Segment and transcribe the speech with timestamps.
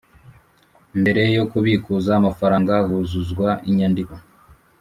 [0.99, 4.15] Mbere yo kubikuza amafaranga huzuzwa inyandiko